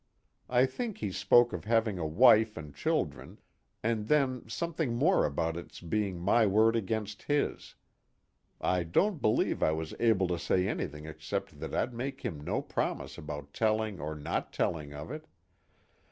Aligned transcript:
I 0.49 0.65
think 0.65 0.97
he 0.97 1.11
spoke 1.11 1.53
of 1.53 1.65
having 1.65 1.99
a 1.99 2.07
wife 2.07 2.57
and 2.57 2.73
children, 2.73 3.37
and 3.83 4.07
then 4.07 4.49
something 4.49 4.95
more 4.95 5.27
about 5.27 5.55
it's 5.55 5.79
being 5.79 6.19
my 6.19 6.47
word 6.47 6.75
against 6.75 7.21
his. 7.21 7.75
I 8.59 8.81
don't 8.81 9.21
believe 9.21 9.61
I 9.61 9.73
was 9.73 9.93
able 9.99 10.27
to 10.29 10.39
say 10.39 10.67
anything 10.67 11.05
except 11.05 11.59
that 11.59 11.75
I'd 11.75 11.93
make 11.93 12.21
him 12.21 12.41
no 12.41 12.63
promises 12.63 13.19
about 13.19 13.53
telling 13.53 13.99
or 14.01 14.15
not 14.15 14.51
telling 14.51 14.91
of 14.91 15.11
it. 15.11 15.27